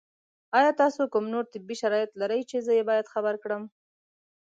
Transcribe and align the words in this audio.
ایا 0.57 0.71
تاسو 0.81 1.01
کوم 1.13 1.25
نور 1.33 1.43
طبي 1.53 1.75
شرایط 1.81 2.11
لرئ 2.21 2.41
چې 2.49 2.57
زه 2.65 2.71
یې 2.77 2.83
باید 2.89 3.11
خبر 3.13 3.35
کړم؟ 3.43 3.63